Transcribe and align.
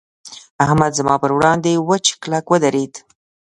احمد 0.65 0.91
زما 0.99 1.15
پر 1.21 1.31
وړاند 1.35 1.63
وچ 1.89 2.05
کلک 2.21 2.45
ودرېد. 2.49 2.93